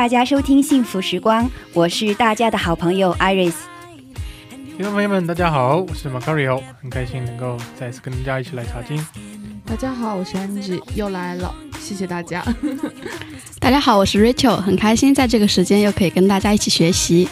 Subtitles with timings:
[0.00, 3.52] 大家收听《幸福时光》，我是大家的好朋友 Iris。
[4.74, 8.96] 听众朋友们，大家好，我是 Macario，很开心能够再次跟大家一起来查经。
[9.66, 12.42] 大家好，我是 Angie，，又来了，谢谢大家。
[13.60, 17.28] 大家好，我是 Rachel，很开心在这个时间又可以跟大家一起学习。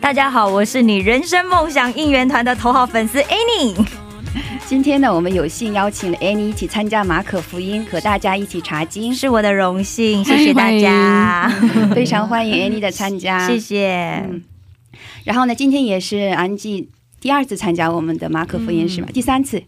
[0.00, 3.86] 大家好，我是你人生梦想应援团的头号粉丝 Annie。
[4.66, 11.48] 今天呢，我们有幸邀请了 Annie 一起参加马可福音，和大家一起查经，是我的荣幸，谢谢大家，
[11.94, 14.24] 非常欢迎 Annie 的参加， 谢谢。
[14.28, 14.42] 嗯，
[15.24, 16.88] 然后呢，今天也是安吉
[17.20, 19.08] 第二次参加我们的马可福音，嗯是吧？
[19.12, 19.62] 第三次，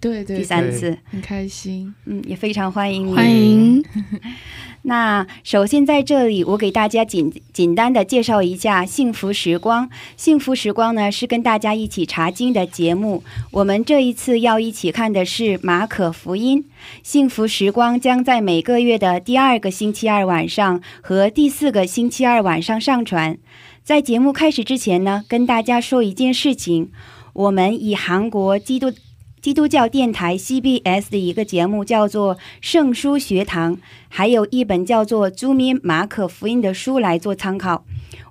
[0.00, 1.92] 对对第三次，很开心。
[2.04, 3.14] 嗯，也非常欢迎你。
[3.14, 3.84] 欢迎，
[4.88, 9.90] 那首先在这里，我给大家简简单的介绍一下幸福时光。
[10.16, 13.24] 幸福时光呢是跟大家一起查经的节目。
[13.50, 16.64] 我们这一次要一起看的是马可福音。
[17.02, 23.36] 幸福时光将在每个月的第二个星期二晚上和第四个星期二晚上上传。
[23.82, 26.90] 在节目开始之前呢，跟大家说一件事情：
[27.32, 28.92] 我们以韩国基督
[29.46, 33.76] 基督教电台 CBS 的一个节目叫做《圣书学堂》，
[34.08, 37.84] 还有一本叫做《朱民马可福音》的书来做参考。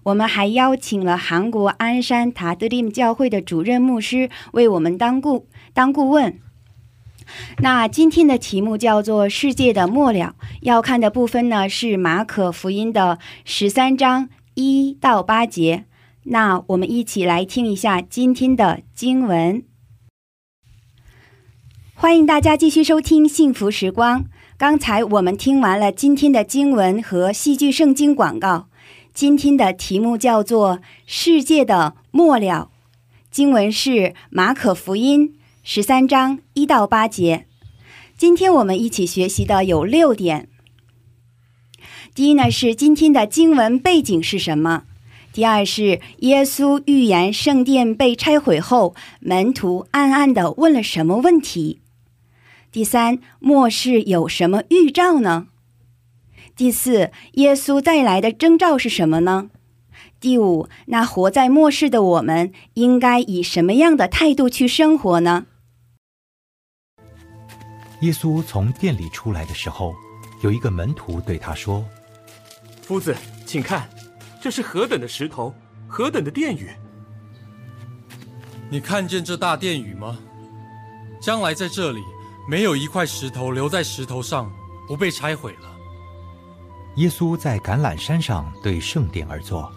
[0.03, 6.38] 我们还邀请了韩国鞍山塔德林教会的主任牧师为我们当顾当顾问。
[7.59, 15.85] 那今天的题目叫做“世界的末了”，要看的部分呢是马可福音的十三章一到八节。
[16.23, 19.75] 那我们一起来听一下今天的经文。
[21.97, 24.23] 欢迎大家继续收听《幸福时光》。
[24.57, 28.67] 刚才我们听完了今天的经文和戏剧圣经广告。
[29.13, 32.69] 今天的题目叫做《世界的末了》，
[33.31, 37.47] 经文是马可福音十三章一到八节。
[38.17, 40.50] 今天我们一起学习的有六点。
[42.13, 44.83] 第一呢是今天的经文背景是什么？
[45.31, 51.79] 第二是耶稣预言圣殿被拆毁后，门徒暗暗的问了什么问题？
[52.75, 55.47] 第三，末世有什么预兆呢？
[56.58, 59.50] 第四，耶稣再来的征兆是什么呢？
[60.19, 65.46] 第五，那活在末世的我们应该以什么样的态度去生活呢？
[68.02, 69.96] 耶稣从店里出来的时候，
[70.42, 71.81] 有一个门徒对他说
[72.81, 73.16] 夫子，
[73.46, 73.90] 请看，
[74.42, 75.56] 这是何等的石头，
[75.88, 76.69] 何等的殿宇！
[78.69, 80.19] 你看见这大殿宇吗？
[81.22, 82.02] 将来在这里
[82.47, 84.51] 没有一块石头留在石头上
[84.88, 85.75] 不被拆毁了。
[86.97, 89.72] ：“耶稣在橄榄山上对圣殿而坐。”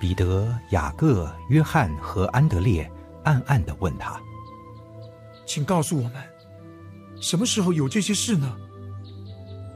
[0.00, 2.90] 彼得、雅各、约翰和安德烈
[3.24, 4.20] 暗暗的问他
[5.46, 6.12] 请告诉我们，
[7.20, 8.56] 什么时候有这些事呢？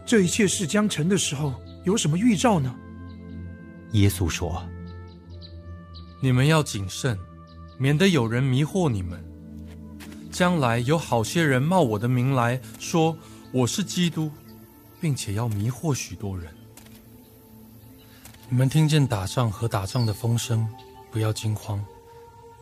[0.05, 1.55] 这一切事将成的时候，
[1.85, 2.75] 有什么预兆呢？
[3.93, 4.63] 耶稣说
[6.21, 7.19] 你们要谨慎，
[7.79, 9.25] 免得有人迷惑你们。
[10.41, 13.15] 将来有好些人冒我的名来说
[13.53, 14.31] 我是基督，
[14.99, 16.51] 并且要迷惑许多人。
[18.49, 20.67] 你们听见打仗和打仗的风声，
[21.11, 21.85] 不要惊慌，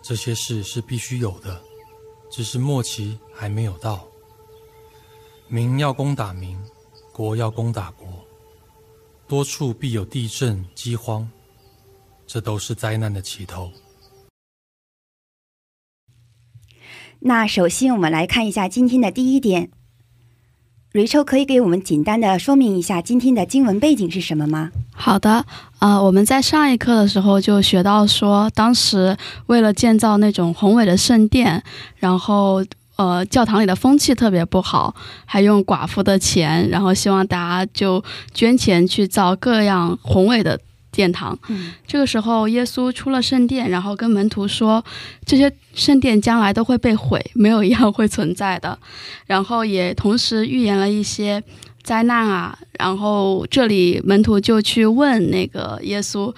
[0.02, 1.62] 这些事是必须有的，
[2.32, 4.04] 只是末期还没有到。
[5.46, 6.60] 民要攻打民，
[7.12, 8.08] 国要攻打国，
[9.28, 11.30] 多处必有地震、饥荒，
[12.26, 13.70] 这都是灾难的起头。
[17.20, 19.70] 那首先我们来看一下今天的第一点。
[20.92, 24.70] 瑞秋可以给我们简单的说明一下今天的经文背景是什么吗？
[24.94, 25.44] 好的，
[25.80, 29.16] 呃，我们在上一课的时候就学到说，当时
[29.46, 31.62] 为了建造那种宏伟的圣殿，
[31.96, 32.64] 然后
[32.96, 34.94] 呃，教堂里的风气特别不好，
[35.26, 40.58] 还用寡妇的钱，然后希望大家就捐钱去造各样宏伟的
[40.98, 41.38] 殿堂。
[41.48, 44.84] 嗯这个时候，耶稣出了圣殿，然后跟门徒说，
[45.24, 48.76] 这些圣殿将来都会被毁，没有一样会存在的。
[49.26, 51.40] 然后也同时预言了一些
[51.84, 52.58] 灾难啊。
[52.80, 56.34] 然后这里门徒就去问那个耶稣，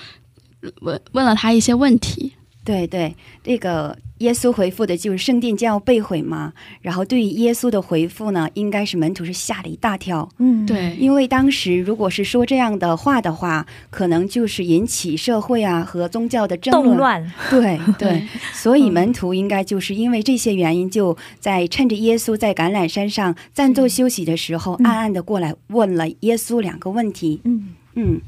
[0.83, 2.35] 问问了他一些问题。
[2.63, 6.55] 对对，这个耶稣回复的就是圣殿将要被毁嘛。
[6.81, 16.87] 然后对于耶稣的回复呢，应该是门徒是吓了一大跳，嗯，对，因为当时如果是说这样的话的话，可能就是引起社会啊和宗教的争论。
[16.87, 27.41] 动乱，对 对，所以门徒应该就是因为这些原因，就在趁着耶稣在橄榄山上暂坐休息的时候，嗯暗暗的过来问了耶稣两个问题。
[27.45, 28.21] 嗯，嗯，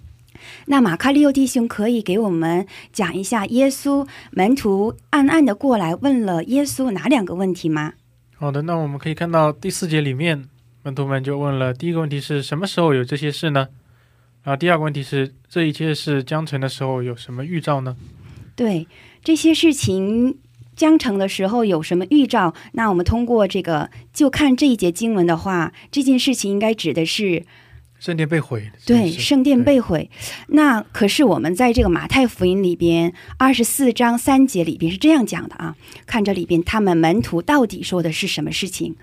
[0.67, 7.95] 那马卡利欧弟兄可以给我们讲一下耶稣门徒暗暗的过来问了耶稣哪两个问题吗？
[8.37, 10.49] 好的，那我们可以看到第四节里面，
[10.83, 13.69] 门徒们就问了第一个问题是什么时候有这些事呢？
[14.43, 17.97] 然后第二个问题是这一切是将成的时候有什么预兆呢？
[18.57, 18.89] 对
[19.23, 20.37] 这些事情
[20.75, 22.53] 将成的时候有什么预兆？
[22.73, 27.45] 那我们通过这个就看这一节经文的话，这件事情应该指的是
[28.03, 30.11] 圣殿被毁，对，圣殿被毁。
[30.49, 38.97] 那可是我们在这个马太福音里边二十四章三节里边是这样讲的啊，看这里边他们门徒到底说的是什么事情？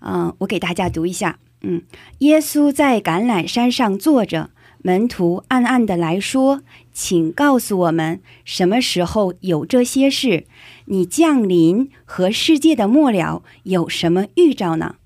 [0.00, 1.38] 嗯、我给大家读一下。
[1.60, 1.82] 嗯，
[2.18, 4.50] 耶稣在橄榄山上坐着，
[4.82, 6.62] 门徒暗暗的来说
[6.92, 10.46] ：“请告诉我们，什么时候有这些事？
[10.86, 14.96] 你降临和世界的末了有什么预兆呢？”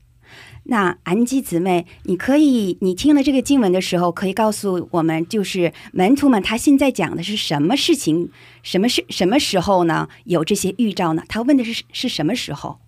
[0.64, 8.30] 那安吉姊妹，你可以，你听了这个经文的时候，可以告诉我们，就是门徒们他现在讲的是什么事情？
[8.62, 10.08] 什么是什么时候呢？
[10.24, 11.22] 有这些预兆呢？
[11.28, 12.80] 他问的是是什么时候？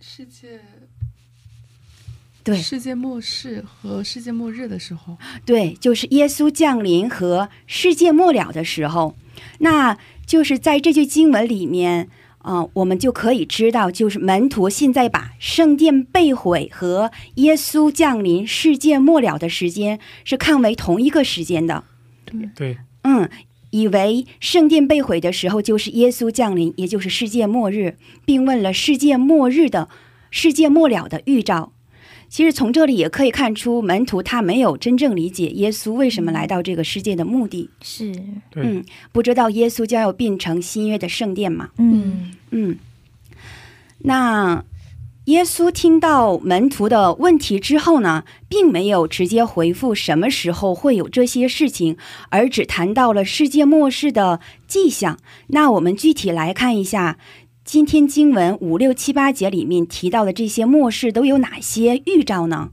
[0.00, 0.60] 世界
[2.42, 9.16] 对世界末世和世界末日的时候，对，就是耶稣降临和世界末了的时候，
[9.58, 12.10] 那就是在这句经文里面，
[12.44, 21.84] 啊、我们就可以知道，就是门徒现在把圣殿被毁和耶稣降临世界末了的时间是看为同一个时间的。
[22.54, 23.30] 对，嗯，
[23.70, 27.96] 以为圣殿被毁的时候就是耶稣降临，也就是世界末日，
[28.26, 29.88] 并问了世界末日的
[30.30, 31.72] 世界末了的预兆。
[32.34, 37.70] 其实从这里也可以看出，门徒他没有真正理解耶稣为什么来到这个世界的目的。
[37.80, 38.12] 是，
[38.56, 41.68] 嗯，不知道耶稣将要变成新约的圣殿嘛？
[41.78, 42.76] 嗯嗯，
[43.98, 44.64] 那
[45.26, 51.96] 耶稣听到门徒的问题之后呢，并没有直接回复什么时候会有这些事情，
[52.30, 55.20] 而只谈到了世界末世的迹象。
[55.46, 57.16] 那我们具体来看一下，
[57.64, 62.70] 今天经文五六七八节里面提到的这些末世都有哪些预兆呢？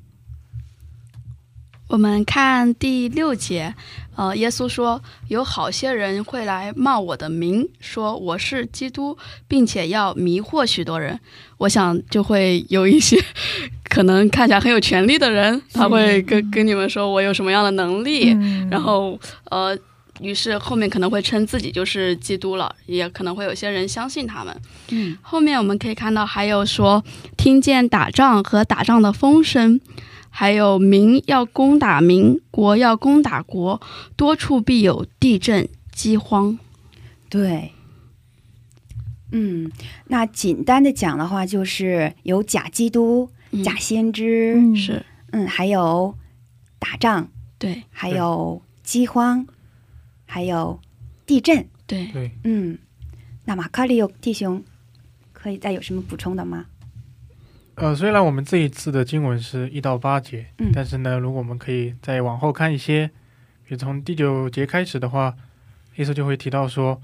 [1.87, 3.73] 我们看第六节，
[4.15, 9.17] 呃，耶稣说有好些人会来冒我的名，说我是基督，
[9.47, 11.19] 并且要迷惑许多人。
[11.57, 13.17] 我想就会有一些
[13.89, 19.17] 可能看起来很有权力的人，他会跟跟你们说我有什么样的能力，嗯然后
[19.49, 19.77] 呃，
[20.21, 24.55] 于是后面可能会称自己就是基督了，也可能会有些人相信他们。
[24.89, 27.03] 嗯，后面我们可以看到还有说
[27.35, 29.81] 听见打仗和打仗的风声。
[30.33, 33.81] 还有民要攻打民，国要攻打国，
[34.15, 36.57] 多处必有地震、饥荒。
[37.29, 37.73] 对，
[39.33, 39.69] 嗯，
[40.07, 46.15] 那简单的讲的话，就是有假基督、嗯假先知，嗯是嗯，还有
[46.79, 47.27] 打仗，
[47.59, 49.45] 对还有饥荒，
[50.31, 50.79] 还有
[51.25, 51.67] 地震。
[51.85, 52.77] 对，对，嗯，
[53.43, 54.63] 那马卡里奥弟兄
[55.33, 56.67] 可以再有什么补充的吗？
[57.75, 63.07] 呃，虽然我们这一次的经文是一到八节，嗯但是呢，如果我们可以再往后看一些，
[63.65, 65.35] 比如从第九节开始的话，
[65.97, 67.01] 耶稣就会提到说，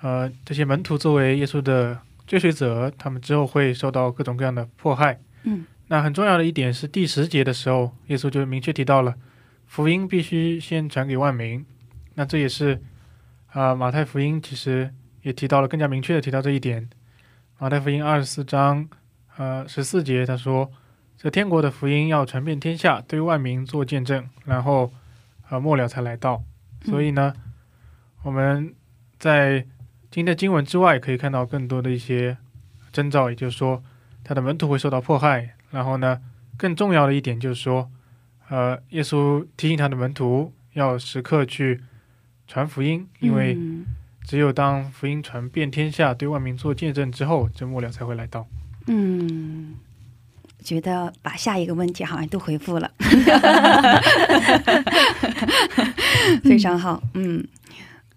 [0.00, 5.18] 呃，这些门徒作为耶稣的追随者，他们之后会受到各种各样的迫害。
[5.42, 9.16] 嗯，那很重要的一点是第十节的时候，耶稣就明确提到了
[9.66, 11.66] 福音必须先传给万民。
[12.14, 12.80] 那这也是
[13.52, 16.88] 啊、马太福音其实也提到了，更加明确的提到这一点。
[17.58, 18.88] 马太福音二十四章。
[19.36, 20.70] 呃，十四节他说，
[21.16, 24.92] 这天国的福音要传遍天下，对万民做见证，然后
[25.48, 26.42] 呃末了才来到。
[26.82, 27.32] 所以呢，
[28.22, 28.74] 我们
[29.18, 29.60] 在
[30.10, 32.36] 今天的经文之外，可以看到更多的一些
[32.92, 33.82] 征兆，也就是说，
[34.22, 35.54] 他的门徒会受到迫害。
[35.70, 36.20] 然后呢，
[36.58, 37.90] 更重要的一点就是说，
[38.48, 41.80] 呃，耶稣提醒他的门徒要时刻去
[42.50, 43.86] 传福音，因为嗯。
[44.26, 48.46] 只有当福音传遍天下，对万民做见证之后，这末了才会来到。
[48.86, 49.74] 嗯，
[50.62, 52.90] 觉得把下一个问题好像都回复了。
[56.44, 57.46] 非常好，嗯。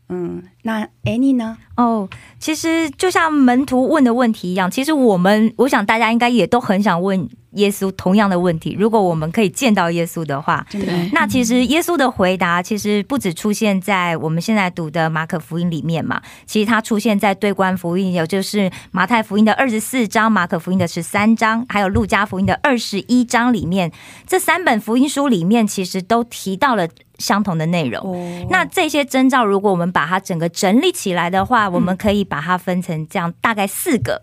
[0.09, 1.57] 嗯，那 Annie 呢？
[1.75, 2.07] 哦，
[2.39, 8.75] 其实就像门徒问的问题一样，其实我们我想大家应该也都很想问耶稣同样的问题。
[8.79, 10.65] 如果我们可以见到耶稣的话，
[11.11, 23.91] 那其实耶稣的回答其实不止出现在我们现在读的马可福音里面嘛，其实它出现在对观福音，也就是马太福音的二十四章、马可福音的十三章，还有路加福音的二十一章里面，
[24.27, 27.99] 这三本福音书里面其实都提到了相同的内容。
[28.05, 34.21] 哦那这些征兆，如果我们把它整个整理起来的话，我们可以把它分成这样大概四个。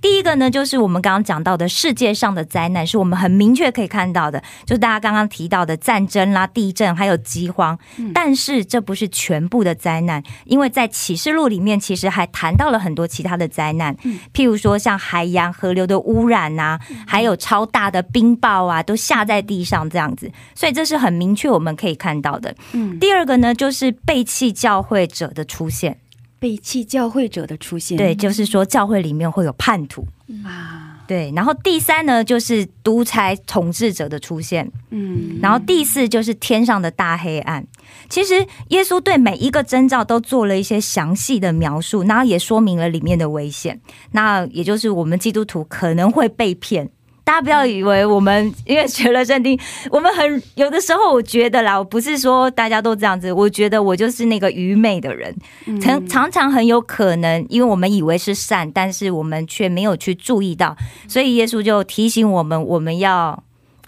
[0.00, 7.78] 第一个呢，就是我们刚刚讲到的世界上的灾难，是我们很明确可以看到的，就是大家刚刚提到的战争啦、地震还有饥荒。
[8.14, 13.94] 但是这不是全部的灾难，因为在启示录里面其实还谈到了很多其他的灾难，
[14.32, 20.30] 譬如说像海洋、河流的污染啊，还有超大的冰雹啊，都下在地上这样子。
[20.54, 22.54] 所以这是很明确我们可以看到的。
[22.72, 25.98] 嗯，第二个呢，就是背弃教会者的出现。
[26.40, 30.04] 背弃教会者的出现，对，就是说教会里面会有叛徒。
[30.44, 37.66] 啊，对，然后第三呢，就是独裁统治者的出现，嗯，然后第四就是天上的大黑暗。
[38.08, 43.80] 其实耶稣对每一个征兆都做了一些详细的描述，然后也说明了里面的危险。
[44.12, 46.88] 那也就是我们基督徒可能会被骗。
[47.22, 49.58] 大家不要以为我们因为学了圣经，
[49.90, 55.34] 我们很有的时候，我觉得啦，我不是说大家都这样子，我觉得我就是那个愚昧的人，
[55.80, 63.42] 常常常很有可能，因为我们以为是善，但是我们却没有去注意到，所以耶稣就提醒我们，我们要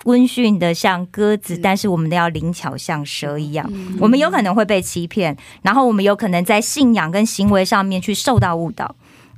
[0.05, 3.69] 温驯的像鸽子，但是我们都要灵巧像蛇一样。
[4.01, 8.95] 我们有可能会被欺骗，然后我们有可能在信仰跟行为上面去受到误导。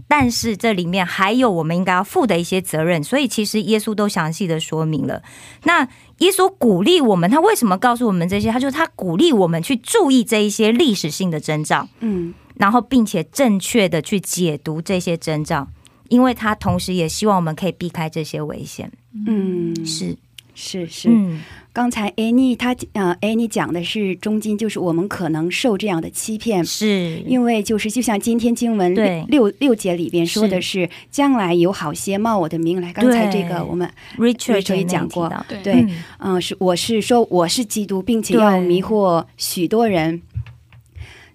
[0.06, 5.22] 但是这里面还有我们应该要负的一些责任，所以其实耶稣都详细的说明了。
[5.64, 8.50] 那耶稣鼓励我们，他为什么告诉我们这些？
[8.50, 15.66] 他就他鼓励我们去注意这一些历史性的征兆，嗯然后并且正确的去解读这些征兆，
[16.08, 18.92] 因为他同时也希望我们可以避开这些危险。
[19.26, 20.16] 嗯，是，
[20.54, 21.42] 是是，嗯，
[21.74, 27.20] 刚才 Annie 她呃 Annie 讲的是中间就是我们可能受这样的欺骗，是。
[27.26, 29.24] 因为就是就像今天经文对。
[29.28, 35.30] 六六节里边说的是将来有好些冒我的名来，刚才这个我们 Richard 也讲过。
[35.64, 35.84] 对。
[36.20, 40.22] 嗯、是我是说我是基督，并且要迷惑许多人。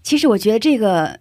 [0.02, 1.20] 其实我觉得这个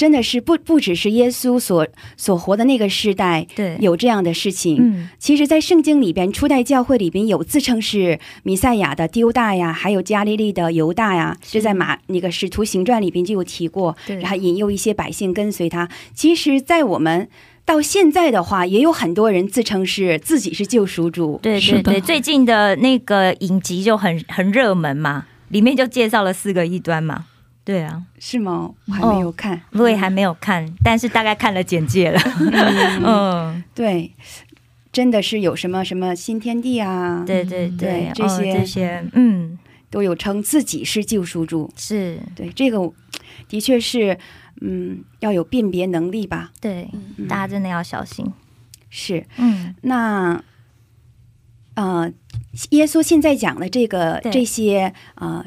[0.00, 4.78] 真的是不不只是耶稣所所活的那个时代对，有这样的事情。
[4.80, 13.94] 嗯其实，在圣经里边，初代教会里边有自称是弥赛亚的丢大呀，还有加利利的犹大呀，这在马那个使徒行传里边就有提过。
[14.06, 15.86] 对然后引诱一些百姓跟随他。
[16.14, 17.28] 其实，在我们
[17.66, 21.38] 到现在的话，也有很多人自称是自己是救赎主。
[21.42, 27.26] 对对对，最近的那个影集就很很热门嘛，里面就介绍了四个异端嘛。
[27.70, 28.72] 对啊，是吗？
[28.88, 29.62] 我还没有看。
[29.74, 32.20] 我也还没有看，但是大概看了简介了。
[33.06, 34.12] 嗯，对，
[34.90, 39.56] 真的是有什么什么新天地啊，对对对这嗯些这些，嗯，
[39.88, 41.70] 都有称自己是救赎主。
[41.76, 42.92] 是对，这个
[43.48, 44.18] 的确是，
[44.60, 46.50] 嗯，要有辨别能力吧。
[46.60, 48.26] 对，嗯大家真的要小心。
[48.88, 50.42] 是，嗯，那
[51.74, 52.12] 呃，
[52.70, 55.44] 耶稣现在讲的这个这些呃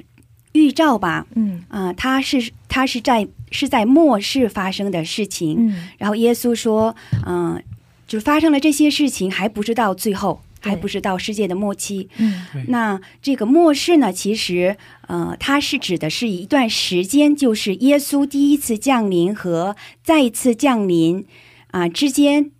[0.53, 5.67] 预兆吧，嗯啊、他是他是在是在末世发生的事情。
[5.67, 6.95] 嗯，然后耶稣说，
[7.25, 7.62] 嗯、
[8.07, 12.07] 就发生了这些事情，还不是到最后，还不是到世界的末期。
[12.17, 21.25] 嗯那这个末世呢，其实呃，它是指的是一段时间，就是耶稣第一次降临和再一次降临
[21.72, 22.51] 啊、之间。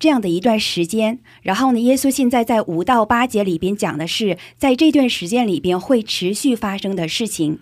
[0.00, 7.60] 这样的一段时间，然后呢，耶稣现在在五到八节里边讲的是，在这段时间里边会持续发生的事情。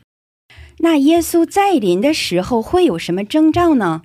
[0.79, 4.03] 那耶稣再临的时候会有什么征兆呢？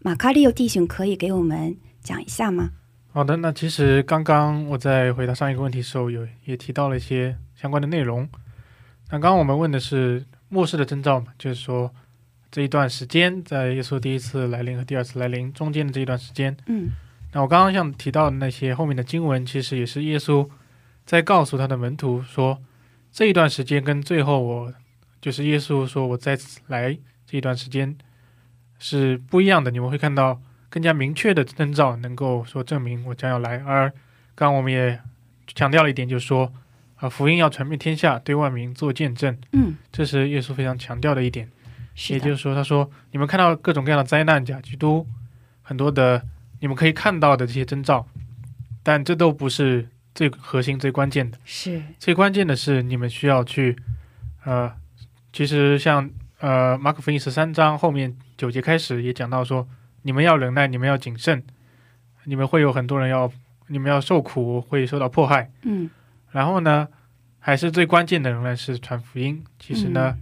[0.00, 2.70] 马卡利奥弟兄可以给我们讲一下吗？
[3.12, 8.28] 好的，那其实刚刚我在回答上一个问题的时候，有也提到了一些相关的内容。
[9.10, 11.92] 那刚刚我们问的是末世的征兆嘛，就是说
[12.52, 16.56] 这一段时间，在耶稣第一次来临和第二次来临中间的这一段时间。
[16.66, 16.90] 嗯
[17.36, 20.48] 那我刚刚像提到的那些后面的经文，其实也是耶稣
[21.04, 22.58] 在告诉他的门徒说，
[23.12, 24.72] 这一段时间跟最后我
[25.20, 27.94] 就是耶稣说我再次来这一段时间
[28.78, 29.70] 是不一样的。
[29.70, 30.40] 你们会看到
[30.70, 33.62] 更加明确的征兆，能够说证明我将要来。
[33.66, 33.90] 而
[34.34, 34.98] 刚刚我们也
[35.54, 36.50] 强调了一点，就是说
[36.94, 41.46] 啊，福音要传遍天下，对万民做见证，嗯，这是耶稣非常强调的一点。
[42.08, 45.06] 也就是说，他说你们看到各种各样的灾难、假基督，
[45.60, 46.22] 很多的
[46.60, 48.06] 你们可以看到的这些征兆，
[48.82, 51.38] 但这都不是最核心、最关键的。
[51.44, 53.76] 是最关键的是，你们需要去
[54.44, 54.72] 呃
[55.32, 56.10] 其实像
[56.40, 59.68] 呃马可福音十三章后面九节开始也讲到说，
[60.02, 61.42] 你们要忍耐，你们要谨慎，
[62.24, 63.30] 你们会有很多人要，
[63.66, 65.50] 你们要受苦，会受到迫害。
[65.62, 65.90] 嗯
[66.32, 66.88] 然后呢，
[67.38, 69.42] 还是最关键的仍然是传福音。
[69.58, 70.16] 其实呢，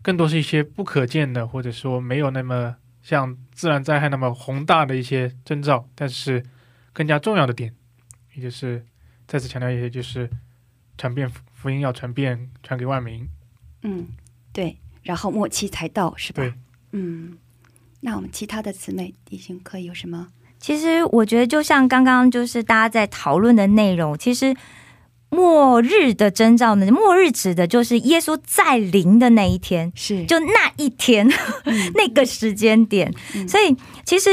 [0.00, 6.44] 更多是一些不可见的，或者说没有那么像自然灾害那么宏大的一些征兆，但是
[6.92, 7.74] 更加重要的点，
[8.34, 8.84] 也就是
[9.26, 10.28] 再次强调一些，就是
[10.98, 13.28] 传遍福福音要传遍，传给万民。
[13.82, 14.06] 嗯，
[14.52, 16.42] 对，然后末期才到，是吧？
[16.42, 16.54] 对，
[16.92, 17.38] 嗯，
[18.00, 20.28] 那我们其他的姊妹弟兄可以有什么？
[20.58, 24.54] 其实我觉得，就像刚刚就是大家在讨论的内容，其实
[25.30, 31.26] 末日的征兆呢，末日指的就是耶稣再临的那一天，是就那一天、
[31.96, 33.12] 那个时间点。
[33.48, 34.30] 所以其实。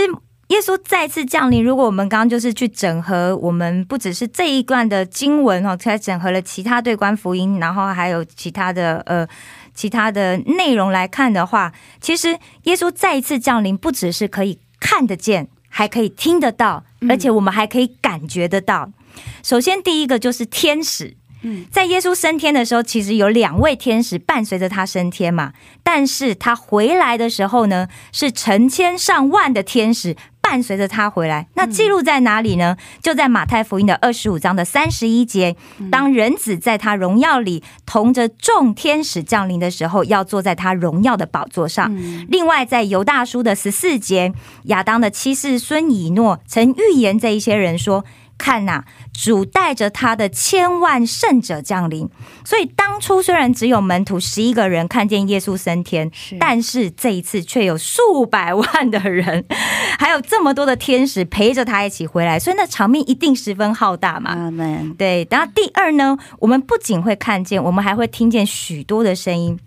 [0.49, 1.61] 耶稣再次降临。
[1.61, 9.27] 如果我们刚刚就是去整合，我们不只是这一段的经文哦，才整合了其他对关福音，然后还有其他的呃
[9.75, 18.89] 其他的内容来看的话，其实耶稣再一次降临，不只是可以看得见，还可以听得到，而且我们还可以感觉得到。
[19.43, 21.17] 首先，第一个就是天使。
[21.43, 25.53] 嗯，在耶稣升天的时候，其实有两位天使伴随着他升天嘛。
[25.83, 31.47] 但是他回来的时候呢，是成千上万的天使伴随着他回来。
[31.53, 32.75] 那记录在哪里呢？
[33.03, 35.55] 就在马太福音的二十五章的三十一节，
[35.91, 41.95] 当人子在他荣耀里同着众天使降临的时候，要坐在他荣耀的宝座上。
[42.29, 44.33] 另外，在犹大书的十四节，
[44.63, 48.03] 亚当的七世孙以诺曾预言这一些人说。
[48.37, 52.09] 看呐、主带着他的千万圣者降临。
[52.45, 59.45] 所以当初虽然只有门徒十一个人看见耶稣升天，但是这一次却有数百万的人，
[59.99, 64.31] 还有这么多的天使陪着他一起回来，所以那场面一定十分浩大嘛。
[64.31, 64.93] 阿门。
[64.93, 69.59] 对，然后第二呢，我们不仅会看见，我们还会听见许多的声音。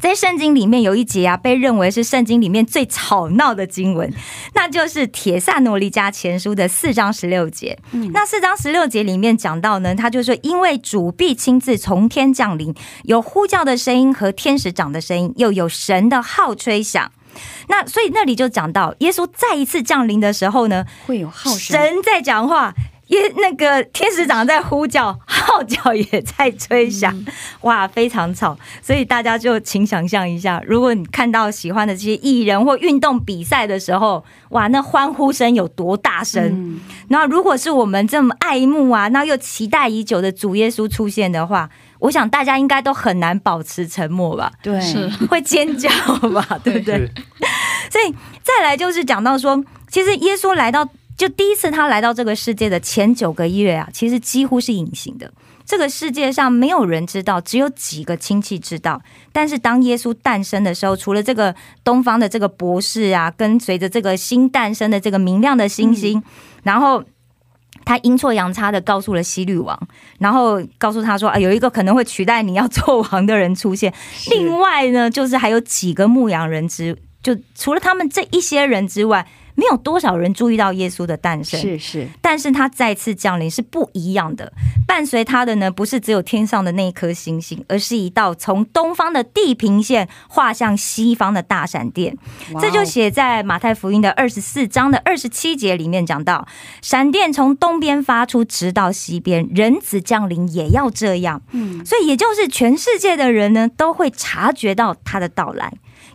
[0.00, 4.12] 在圣经里面有一节啊，被认为是圣经里面最吵闹的经文，
[4.54, 7.78] 那就是《铁萨罗尼迦前书》的四章十六节。
[8.12, 17.10] 那四章十六节里面讲到呢，他就说，因为主必亲自从天降临，有呼叫的声音和天使长的声音，又有神的号吹响。
[17.68, 22.74] 那所以那里就讲到，耶稣再一次降临的时候呢，会有号声，神在讲话。
[23.12, 27.14] 耶，那个天使长在呼叫，号角也在吹响，
[27.60, 28.56] 哇，非常吵。
[28.80, 36.80] 所以大家就请想象一下，如果你看到喜欢的这些艺人或运动比赛的时候，哇，那欢呼声有多大声？
[37.08, 44.50] 那、如果是我们这么爱慕啊，那又期待已久的主耶稣出现的话，我想大家应该都很难保持沉默吧？
[44.62, 45.90] 对，是 会尖叫
[46.30, 46.58] 吧？
[46.64, 47.10] 对不对？
[47.90, 50.88] 所以再来就是讲到说，其实耶稣来到，
[51.22, 55.32] 就第一次他来到这个世界的前九个月啊，其实几乎是隐形的。
[55.64, 59.00] 这个世界上没有人知道，只有几个亲戚知道。
[59.30, 61.54] 但是当耶稣诞生的时候，除了这个
[61.84, 66.20] 东方的这个博士啊，跟随着这个新诞生的这个明亮的星星，
[66.64, 67.04] 然后。
[67.84, 69.76] 他阴错阳差的告诉了西律王，
[70.20, 73.92] 然后告诉他说啊，有一个可能会取代你要做王的人出现。
[74.30, 81.60] 另外呢，就是还有几个牧羊人之，就除了他们这一些人之外，没有多少人注意到耶稣的诞生。
[81.60, 84.52] 是是，但是他再次降临是不一样的，
[84.86, 92.16] 伴随他的呢，不是只有天上的那一颗星星，而是一道从东方的地平线画向西方的大闪电。
[92.60, 96.46] 这就写在马太福音的二十四章的二十七节里面讲到，
[96.80, 101.42] 闪电从东边发出，直到西边，人子降临也要这样。
[101.50, 105.72] 嗯，所以也就是全世界的人呢，都会察觉到他的到来，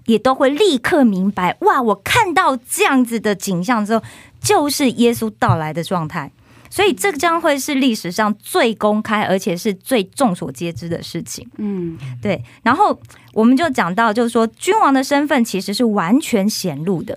[0.08, 4.04] 也都会立刻明白，哇，我看到这样子的景象之后，
[4.42, 6.32] 就是耶稣到来的状态。
[6.70, 11.48] 所以这将会是历史上最公开，而且是最众所皆知的事情。
[11.58, 13.00] 嗯，对，然后
[13.38, 17.16] 我们就讲到，就是说君王的身份其实是完全显露的，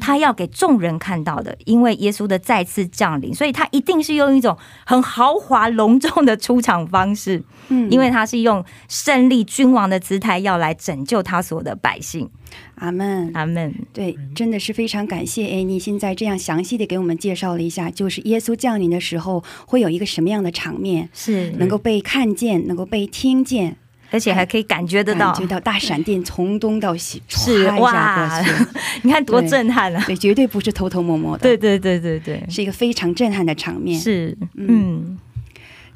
[0.00, 12.30] 他要给众人看到的，因为耶稣的再次降临，所以他一定是用一种很豪华隆重的出场方式，嗯因为他是用胜利君王的姿态要来拯救他所有的百姓。
[12.76, 13.32] 阿门。
[13.34, 13.74] 阿门。
[13.92, 23.76] 对，真的是非常感谢哎，你现在这样详细的给我们介绍了一下，就是耶稣降临的时候会有一个什么样的场面，是能够被看见，能够被听见，
[24.10, 28.66] 而且还可以感觉得到感，觉到大闪电从东到西是唰一下过去，
[29.02, 30.02] 你看多震撼啊！
[30.06, 35.18] 对，绝对不是偷偷摸摸的，对对对对对，是一个非常震撼的场面，是嗯嗯，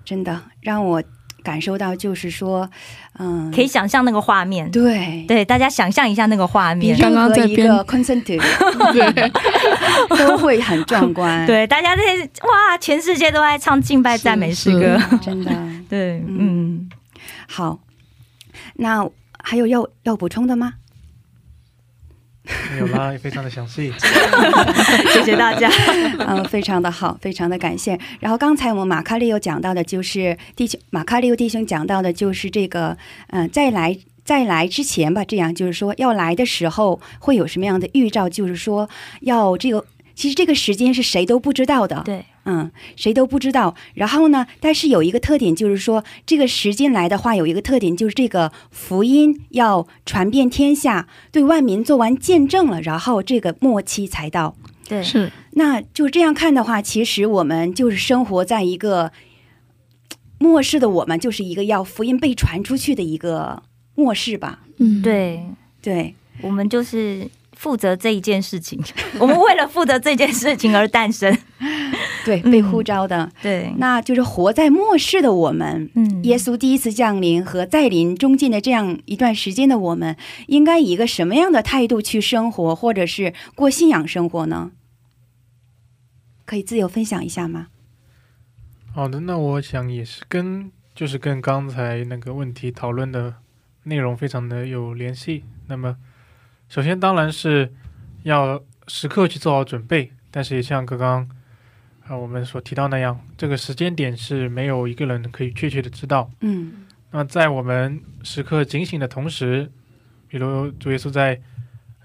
[0.04, 1.02] 真的让我
[1.42, 2.68] 感受到，就是说，
[3.18, 4.70] 嗯，可以想象那个画面。
[4.70, 5.24] 对。
[5.26, 6.98] 对，大家想象一下那个画面。
[6.98, 8.22] 刚刚在一个 concert
[10.18, 12.02] 都会很壮观，， 对，大家在
[12.42, 15.00] 哇，全世界都在唱敬拜赞美诗歌。
[15.22, 15.50] 真的。
[15.88, 16.90] 对，嗯嗯，
[17.48, 17.78] 好，
[18.80, 19.08] 那
[19.42, 20.74] 还有要要补充的吗？
[22.72, 23.92] 没有啦，也非常的详细。
[25.12, 25.70] 谢谢大家。
[26.26, 27.96] 嗯，非常的好，非常的感谢。
[28.18, 32.96] 然后刚才我们马卡利又讲到的就是弟兄马卡利欧弟兄讲到的就是这个，
[33.28, 38.88] 嗯、再来在来之前吧，这样就是说要来的时候会有什么样的预兆，就是说
[39.20, 43.74] 要这个，其实这个时间是谁都不知道的，对，嗯，谁都不知道。
[43.94, 54.56] 然后呢，但是有一个特点，就是说这个时间来的话，有一个特点，就是这个福音要传遍天下，对万民做完见证了，然后这个末期才到。
[54.88, 59.12] 对，是那就这样看的话，其实我们就是生活在一个
[60.38, 63.62] 末世的，我们就是一个要福音被传出去的一个
[63.94, 64.60] 末世吧。
[64.78, 65.44] 嗯，对，
[65.80, 68.82] 对，我们就是负责这一件事情，
[69.20, 71.36] 我们为了负责这件事情而诞生。
[72.30, 75.90] 对，嗯被呼召的，对，那就是活在末世的我们。
[75.94, 80.16] 嗯耶稣第一次降临和再临中间的这样一段时间的我们，
[80.46, 84.70] 应该以一个什么样的态度去生活，或者是过信仰生活呢？
[86.44, 87.68] 可以自由分享一下吗？
[88.92, 93.34] 好的，那我想也是跟就是跟刚才那个问题讨论的
[93.84, 95.44] 内容非常的有联系。
[95.68, 95.96] 那么，
[96.68, 97.72] 首先当然是
[98.24, 101.28] 要时刻去做好准备，但是也像刚刚
[102.10, 106.28] 啊我们所提到那样，这个时间点是没有一个人可以确切的知道。
[106.40, 106.72] 嗯
[107.12, 109.70] 那么在我们时刻警醒的同时，
[110.26, 111.40] 比如主耶稣在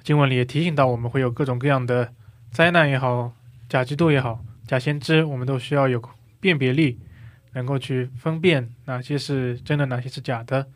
[0.04, 2.14] 经文里也提醒到，我们会有各种各样的
[2.52, 3.34] 灾难也好，
[3.68, 6.00] 假基督也好，假先知，我们都需要有
[6.40, 7.00] 辨别力，
[7.54, 10.68] 能够去分辨哪些是真的，哪些是假的，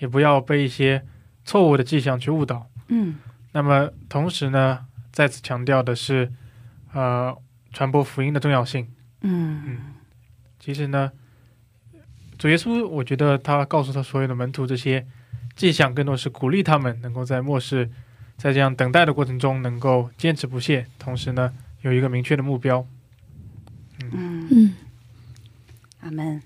[0.00, 1.04] 也不要被一些
[1.44, 2.68] 错误的迹象去误导。
[2.88, 3.14] 嗯
[3.52, 6.32] 那么同时呢，再次强调的是，
[6.92, 7.36] 呃，
[7.72, 8.88] 传播福音的重要性。
[9.22, 9.78] 嗯。
[10.60, 11.10] 其实呢，
[12.38, 15.06] 主耶稣，我觉得他告诉他所有的门徒这些
[15.56, 17.90] 迹象，更多是鼓励他们能够在末世，
[18.36, 22.86] 在这样等待的过程中，能够坚持不懈，同时呢，有一个明确的目标。
[24.12, 24.74] 嗯，嗯，
[26.00, 26.42] 阿门。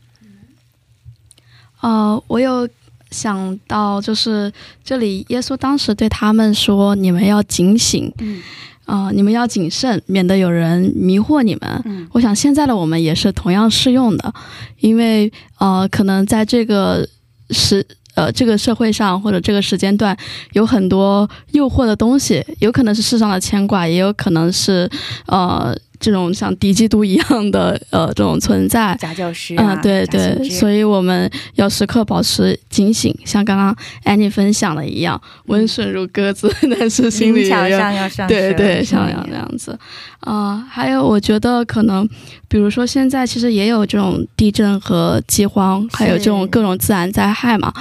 [1.81, 2.69] 呃，我有
[3.11, 8.43] 想到，就是这里耶稣当时对他们说：“你们要警醒，嗯
[8.87, 14.33] 啊、你们要谨慎，免得有人迷惑你们。”嗯我想现在的我们也是同样适用的，
[14.81, 17.07] 因为呃，可能在这个
[17.51, 20.17] 时呃这个社会上或者这个时间段，
[20.53, 24.89] 有很多诱惑的东西，有可能是世上的牵挂，也有可能是
[25.27, 28.97] 呃这种像敌基督一样的 呃这种存在。
[28.99, 39.79] 假教师嗯、啊，对对，所以我们要时刻保持警醒，像刚刚安妮分享的一样，温顺如鸽子，但是心里灵巧也要对对，嗯像要那样子，
[40.21, 42.09] 啊、还有我觉得可能，
[42.49, 47.73] 比如说现在其实也有这种地震和饥荒，还有这种各种自然灾害嘛。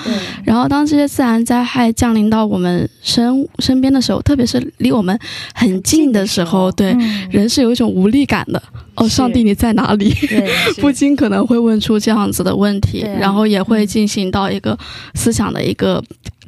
[0.43, 5.17] 然后当这些自然灾害降临到我们身身边的时候，特别是离我们
[5.53, 7.29] 很近的时候，对、嗯。
[7.31, 8.61] 人是有一种无力感的。
[8.95, 10.13] 哦，上帝你在哪里？
[10.79, 14.77] 不禁可能会问出这样子的问题，啊然后也会进行到一个
[15.15, 16.01] 思想的一个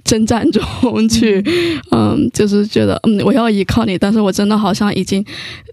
[0.03, 0.63] 征战中
[1.09, 1.43] 去，
[1.91, 5.23] 嗯就是觉得嗯我要依靠你，但是我真的好像已经，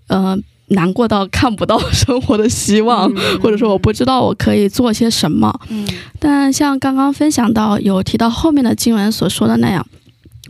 [0.09, 0.37] 呃。
[0.69, 5.55] 难过到看不到生活的希望，嗯或者说我不知道我可以做些什么。
[5.69, 5.87] 嗯
[6.19, 9.87] 但像刚刚分享到有提到后面的经文所说的那样，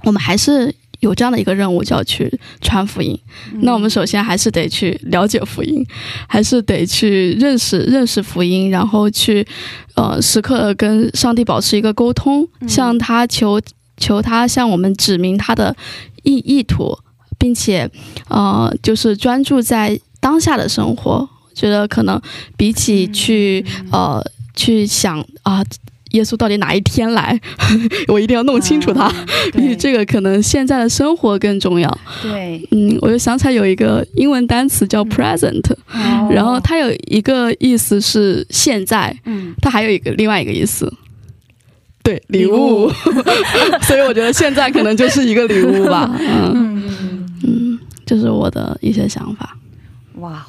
[0.04, 0.72] 我们还是
[1.04, 3.18] 有这样的一个任务，就要去传福音。
[3.60, 5.86] 那我们首先还是得去了解福音，
[6.26, 9.46] 还是得去认识认识福音，然后去
[9.94, 13.60] 呃时刻跟上帝保持一个沟通，嗯向他求
[13.98, 15.76] 求他向我们指明他的
[16.22, 16.98] 意意图，
[17.38, 17.90] 并且
[18.28, 21.10] 呃就是专注在当下的生活。
[21.12, 22.20] 我觉得可能
[22.56, 25.62] 比起去、呃去想啊。
[26.14, 27.38] 耶稣到底哪一天来？
[28.08, 29.04] 我一定要弄清楚他。
[29.04, 29.14] 啊
[29.52, 31.98] 比起这个，可能现在的生活更重要。
[32.22, 40.90] 对，嗯，我就想起来有一个英文单词叫 present，、哦然后它有一个意思是现在，嗯它还有一个另外一个意思，
[42.02, 42.90] 对，礼礼物。
[43.82, 46.10] 所以我觉得现在可能就是一个礼物吧。
[46.18, 49.56] 嗯嗯嗯，这是我的一些想法。
[50.16, 50.44] 哇，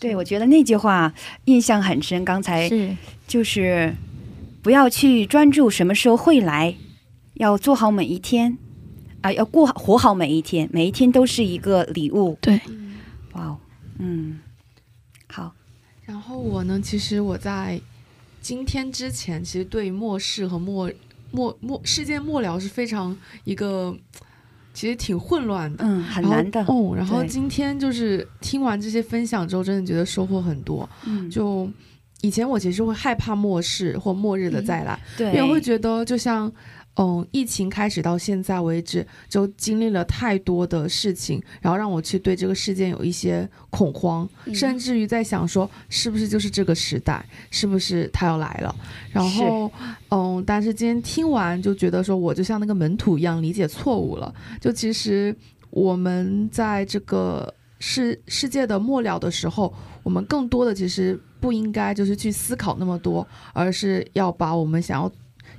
[0.00, 1.12] 对我觉得那句话
[1.44, 2.24] 印象很深。
[2.24, 2.90] 刚才是
[3.28, 3.94] 就是
[4.62, 6.76] 不要去专注什么时候会来，
[7.34, 8.56] 要做好每一天
[9.20, 12.36] 啊、要过好活好每一天，每一天都是一个礼物。
[12.40, 12.60] 对，
[13.34, 13.56] 哇哦，
[13.98, 14.40] 嗯，
[15.28, 15.54] 好，
[16.04, 17.80] 然后我呢，其实我在
[18.40, 20.90] 今天之前，其实对末世和末
[21.30, 23.96] 末末世界末了是非常一个，
[24.74, 25.84] 其实挺混乱的。
[25.84, 30.88] 嗯，很难的，哦，然后今天就是听完这些分享之后，真的觉得收获很多。
[31.06, 31.70] 嗯，就
[32.22, 36.50] 以前我其实会害怕末世或末日的再来，因为会觉得就像
[36.96, 48.74] 嗯，疫情开始到现在为止，就经历了太多的事情，然后让我去对这个事件有一些恐慌，嗯甚至于在想说，是不是就是这个时代，是不是它要来了？
[49.10, 49.72] 然后，
[50.10, 54.34] 嗯，但是今天听完就觉得说，我就像那个门徒一样理解错误了。
[54.60, 55.34] 就其实
[55.70, 65.12] 我们在这个世世界的末了的时候，我们更多的其实不应该就是去思考那么多，而是要把我们想要。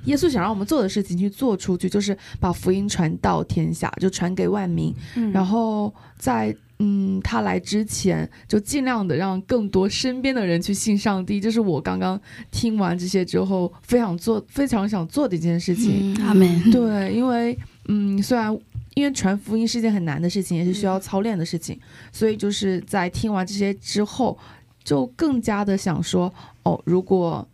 [0.06, 4.94] 耶稣想让我们做的事情去做出去，就是把福音传到天下，就传给万民。
[5.14, 11.40] 嗯然后在嗯他来之前，就尽量的让更多身边的人去信上帝。
[11.40, 12.20] 这是我刚刚
[12.50, 16.14] 听完这些之后非常做非常想做的一件事情。
[16.14, 16.70] 嗯，阿门。
[16.70, 17.56] 对，因为
[17.88, 18.54] 嗯，虽然
[18.94, 21.80] 因为传福音是一件很难的事情，也是需要操练的事情，
[22.12, 24.36] 所以就是在听完这些之后，
[24.84, 27.46] 就更加的想说，哦，如果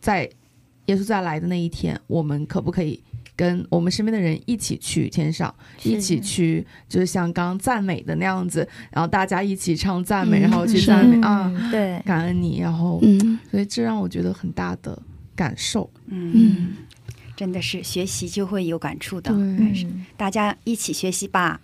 [0.00, 0.28] 在
[0.86, 3.00] 耶稣再来的那一天，我们可不可以
[3.36, 10.42] 跟我们身边的人一起去天上，一起去，就是像刚刚赞美的那样子，然后大家一起唱赞美，嗯。
[10.42, 13.38] 然后去赞美啊，嗯对，感恩你，然后，嗯。
[13.50, 15.00] 所以这让我觉得很大的
[15.36, 15.88] 感受。
[16.06, 16.76] 嗯，嗯，
[17.36, 19.32] 真的是学习就会有感触的，
[19.74, 21.60] 是大家一起学习吧。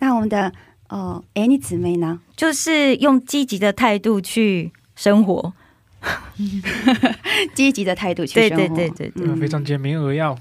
[0.00, 0.52] 那我们的
[0.88, 2.20] 哦，哎，你姊妹呢？
[2.36, 5.52] 就是用积极的态度去生活。
[7.54, 10.38] 积极的态度去对生活，对对对对，呃非常简明扼要。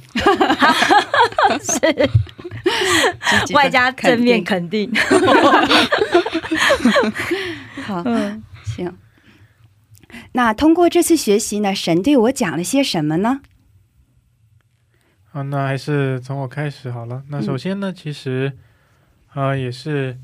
[3.22, 4.92] 积极的外加正面肯定。
[7.84, 8.96] 好，嗯，行。
[10.34, 13.42] 那通过这次学习呢，神对我讲了些什么呢？
[15.32, 17.24] 啊，那还是从我开始好了。
[17.30, 18.56] 那首先呢，其实，
[19.34, 20.18] 呃，也是，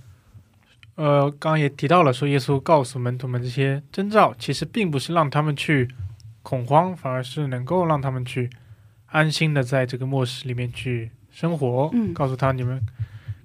[0.96, 5.90] 呃，刚刚也提到了，说耶稣告诉门徒们这些征兆，其实并不是让他们去
[6.42, 8.50] 恐慌，反而是能够让他们去
[9.08, 11.90] 安心的在这个末世里面去生活。
[11.94, 12.82] 嗯告诉他你们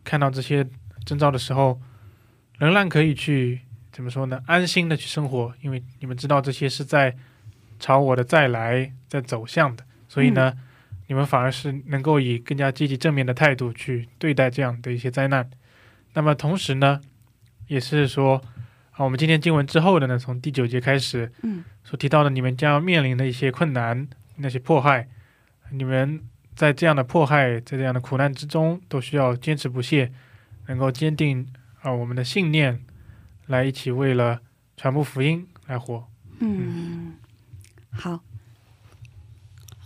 [0.05, 0.67] 看到这些
[1.05, 1.81] 征兆的时候，
[2.59, 3.61] 仍然可以去
[3.93, 4.43] 怎么说呢？
[4.47, 7.17] 安心的去生活，因为你们知道这些是在
[7.79, 10.53] 朝我的再来在走向的，所以呢。
[11.11, 15.49] 你们反而是能够以更加积极正面的态度去对待这样的一些灾难。
[16.13, 17.01] 那么同时呢，
[17.69, 18.43] 也是说，
[18.93, 25.09] 啊，我们今天经文之后的呢，从第九节开始，嗯，所提到的你们将要面临的一些困难、那些迫害，
[25.71, 26.21] 你们
[26.57, 30.11] 在这样的迫害、在这样的苦难之中，都需要坚持不懈，
[30.67, 31.47] 能够坚定
[31.83, 32.81] 啊我们的信念，
[33.47, 34.41] 来一起为了
[34.77, 36.09] 传播福音来活。
[36.41, 37.15] 嗯，
[37.91, 38.21] 好，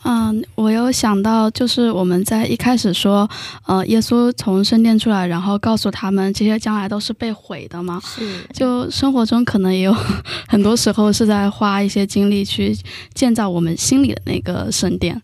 [0.04, 3.28] 嗯，我有想到，就是我们在一开始说，
[3.66, 8.00] 呃，耶稣从圣殿出来，然后告诉他们这些将来都是被毁的嘛。
[8.04, 9.94] 是就生活中可能也有
[10.48, 12.76] 很多时候是在花一些精力去
[13.14, 15.20] 建造我们心里的那个圣殿，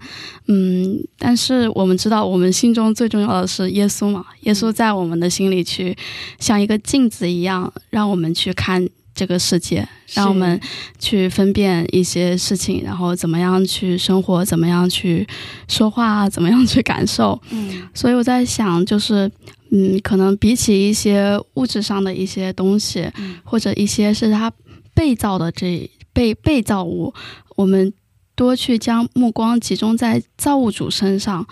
[0.47, 5.97] 嗯，但是我们知道，我们心中最重要的是耶稣嘛，耶稣在我们的心里去
[6.39, 10.61] 像一个镜子一样，让我们去看这个世界，让我们
[11.01, 15.27] 去分辨一些事情，然后怎么样去生活，怎么样去
[15.67, 17.41] 说话，怎么样去感受。
[17.51, 19.29] 嗯所以我在想，就是
[19.73, 24.53] 嗯，可能比起一些物质上的一些东西，嗯或者一些是它
[24.95, 27.13] 被造的这被被造物，
[27.57, 27.93] 我们
[28.39, 31.45] 多去将目光集中在造物主身上，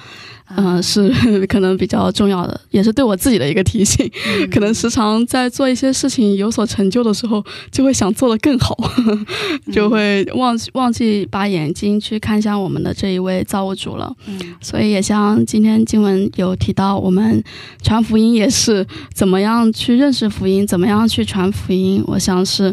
[0.54, 1.10] 嗯、啊是
[1.50, 4.08] 可能比较重要的，也是对我自己的一个提醒。
[4.38, 8.76] 嗯可能时常在做一些事情有所成就的时候，就会想做得更好，
[9.72, 14.14] 就会忘记忘记把眼睛去看向我们的这一位造物主了。
[14.28, 17.42] 嗯所以也像今天经文有提到，我们
[17.82, 22.72] 传福音也是怎么样去认识福音，怎么样去传福音，我想是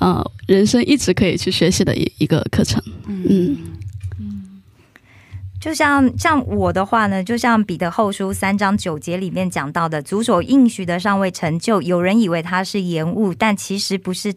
[0.00, 2.82] 呃人生一直可以去学习的一一个课程。
[3.06, 3.51] 嗯
[5.60, 14.34] 就像像我的话呢，就像彼得后书三章九节里面讲到的，主所应许的尚未成就，有人以为他是延误，但其实不是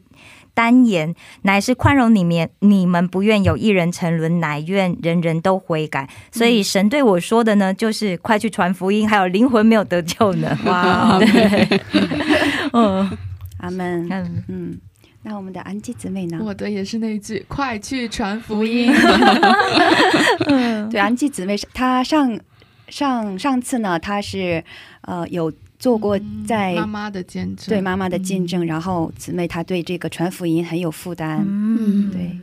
[0.53, 6.07] 单言，乃是宽容里面，你们不愿有一人沉沦，乃愿人人都悔改。
[6.31, 10.55] 所以神对我说的呢，就是快去传福音，还有灵魂没有得救呢。
[10.65, 11.81] 哇， 对，
[12.71, 13.17] 嗯。
[13.57, 14.07] 阿门。
[14.11, 14.77] 嗯，嗯，
[15.27, 16.39] 那我们的安吉姊妹呢？
[16.39, 18.93] 我的也是那句“快去传福音
[20.91, 22.39] 对，安吉姊妹她上
[22.89, 24.63] 上上次呢，她是
[25.01, 31.43] 呃有做过在、妈妈的见证，对妈妈的见证，然后姊妹她对这个传福音很有负担。
[31.43, 32.37] 嗯，对，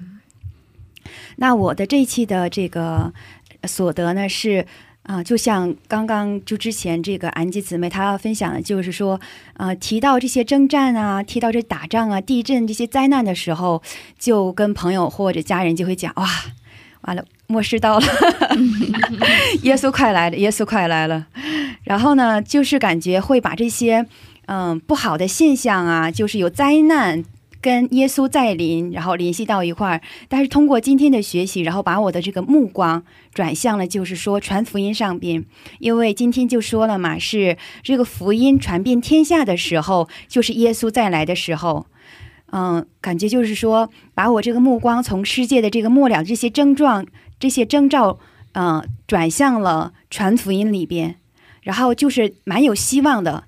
[1.37, 3.12] 那我的这一期的这个
[3.61, 4.66] 呃所得呢是。
[5.05, 9.21] 啊、就像刚刚就之前这个安吉姊妹她分享的，就是说，
[9.55, 13.83] 呃，提到这些征战啊，提到这打仗啊、地震这些灾难的时候，
[14.19, 16.29] 就跟朋友或者家人就会讲，哇，
[17.03, 18.07] 完了，末世到了，
[19.62, 21.27] 耶稣快来了，耶稣快来了。
[21.83, 24.07] 然后呢，就是感觉会把这些
[24.47, 27.25] 嗯不好的现象啊，就是有灾难
[27.62, 30.01] 跟耶稣再临，然后联系到一块儿。
[30.29, 35.44] 但是通过今天的学习，然后把我的这个目光转向了，就是说传福音上边，
[35.79, 41.87] 因为今天就说了嘛，是这个福音传遍天下的时候，就是耶稣再来的时候。
[42.55, 47.07] 嗯，感觉就是说，把我这个目光从世界的这个末了这些症状、
[47.40, 48.18] 这些征兆，
[48.53, 51.14] 嗯、转向了传福音里边，
[51.62, 53.44] 然后就是蛮有希望的，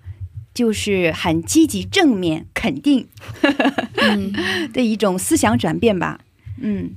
[0.54, 3.08] 就是很积极、正面、肯定
[3.96, 4.32] 嗯
[4.72, 6.20] 的一种思想转变吧。
[6.60, 6.94] 嗯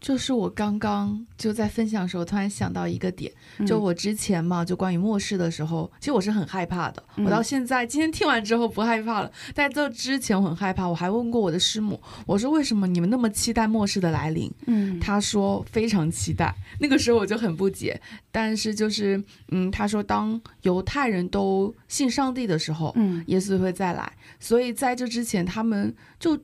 [0.00, 3.30] 就是我刚刚就在分享的时候，突然想到一个点，
[3.66, 7.02] 就我之前嘛，就关于末世的时候，其实我是很害怕的。
[7.16, 14.50] 嗯我到现在今天听完之后不害怕了，在这之前我很害怕，我还问过我的师母，我说为什么你们那么期待末世的来临？
[14.66, 16.54] 嗯他说非常期待。
[16.78, 18.00] 那个时候我就很不解，
[18.32, 24.10] 但是就是嗯，他说当犹太人都信上帝的时候，嗯耶稣会再来。
[24.38, 26.38] 所以在这之前，他们就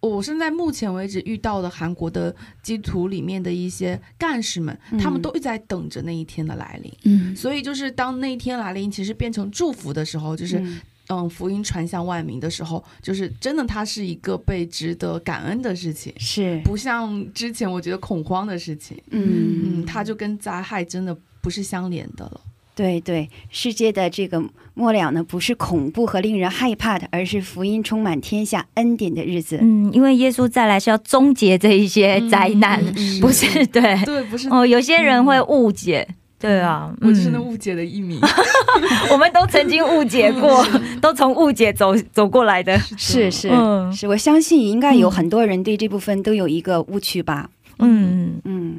[0.00, 6.92] 我现在目前为止遇到的韩国的基督徒里面的一些干事们，嗯他们都一直在等着那一天的来临。
[7.04, 19.00] 嗯所以就是当那一天来临，其实变成祝福的时候，就是嗯嗯福音传向万民的时候，就是真的它是一个被值得感恩的事情，是不像之前我觉得恐慌的事情。
[19.10, 22.40] 嗯嗯，它就跟灾害真的不是相连的了。
[22.78, 24.40] 对对，世界的这个
[24.74, 29.58] 末了呢，不是恐怖和令人害怕的，而是福音充满天下恩典的日子。
[29.60, 32.80] 嗯，因为耶稣再来是要终结这一些灾难，
[33.20, 36.06] 不是对对，不是哦，有些人会误解。
[36.38, 38.20] 对啊，我就是那嗯误解的一名。
[39.10, 40.64] 我们都曾经误解过，
[41.02, 42.78] 都从误解走走过来的。
[42.96, 47.50] 是是、嗯是，我相信应该有很多人对这部分都有一个误区吧。
[47.80, 48.78] 嗯，嗯，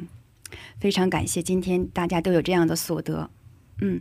[0.80, 3.28] 非常感谢今天大家都有这样的所得。
[3.80, 4.00] 嗯，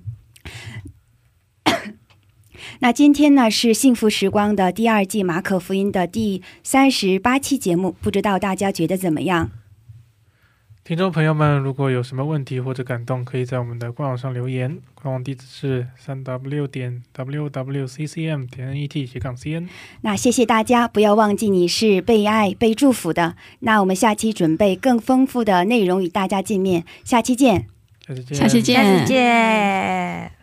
[2.79, 9.51] 那今天呢是幸福时光的第二季马可福音的第三十八期节目，不知道大家觉得怎么样？
[10.83, 19.67] 听众朋友们，如果有什么问题或者感动，可以在我们的官网上留言，官网地址是三 w 点 wwccm 点 net 斜杠 cn。
[20.01, 23.35] 那谢谢大家，不要忘记你是被爱、被祝福的。
[23.59, 27.78] 那我们下期准备更丰富的内容与大家见面，下期见。
[28.09, 28.75] 下次见。
[28.75, 30.38] 下次见。